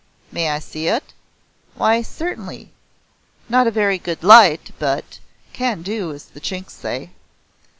"May 0.31 0.49
I 0.49 0.57
see 0.57 0.87
it?" 0.87 1.13
"Why 1.75 2.01
certainly. 2.01 2.71
Not 3.47 3.67
a 3.67 3.69
very 3.69 3.99
good 3.99 4.23
light, 4.23 4.71
but 4.79 5.19
can 5.53 5.83
do," 5.83 6.11
as 6.11 6.25
the 6.25 6.41
Chinks 6.41 6.71
say. 6.73 7.11